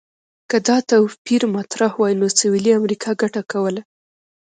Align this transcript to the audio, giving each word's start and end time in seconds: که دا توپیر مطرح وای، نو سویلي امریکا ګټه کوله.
که 0.49 0.57
دا 0.67 0.77
توپیر 0.89 1.41
مطرح 1.55 1.91
وای، 1.99 2.13
نو 2.19 2.27
سویلي 2.39 2.71
امریکا 2.79 3.11
ګټه 3.21 3.41
کوله. 3.51 3.81